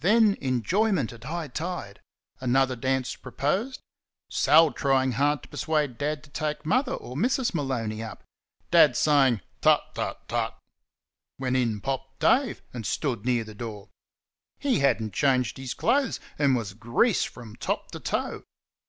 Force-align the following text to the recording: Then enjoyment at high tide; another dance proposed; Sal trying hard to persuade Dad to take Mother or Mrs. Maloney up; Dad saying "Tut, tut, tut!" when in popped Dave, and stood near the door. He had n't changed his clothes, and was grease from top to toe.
Then 0.00 0.36
enjoyment 0.40 1.12
at 1.12 1.22
high 1.22 1.46
tide; 1.46 2.00
another 2.40 2.74
dance 2.74 3.14
proposed; 3.14 3.80
Sal 4.28 4.72
trying 4.72 5.12
hard 5.12 5.44
to 5.44 5.48
persuade 5.48 5.98
Dad 5.98 6.24
to 6.24 6.30
take 6.30 6.66
Mother 6.66 6.94
or 6.94 7.14
Mrs. 7.14 7.54
Maloney 7.54 8.02
up; 8.02 8.24
Dad 8.72 8.96
saying 8.96 9.40
"Tut, 9.60 9.84
tut, 9.94 10.26
tut!" 10.26 10.58
when 11.36 11.54
in 11.54 11.80
popped 11.80 12.18
Dave, 12.18 12.60
and 12.74 12.84
stood 12.84 13.24
near 13.24 13.44
the 13.44 13.54
door. 13.54 13.88
He 14.58 14.80
had 14.80 15.00
n't 15.00 15.12
changed 15.14 15.58
his 15.58 15.74
clothes, 15.74 16.18
and 16.40 16.56
was 16.56 16.74
grease 16.74 17.22
from 17.22 17.54
top 17.54 17.92
to 17.92 18.00
toe. 18.00 18.42